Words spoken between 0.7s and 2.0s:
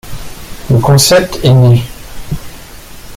Le concept est né.